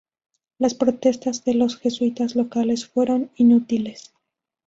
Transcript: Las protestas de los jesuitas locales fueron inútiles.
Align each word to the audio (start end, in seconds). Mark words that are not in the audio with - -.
Las 0.57 0.73
protestas 0.73 1.45
de 1.45 1.53
los 1.53 1.77
jesuitas 1.77 2.35
locales 2.35 2.87
fueron 2.87 3.29
inútiles. 3.35 4.11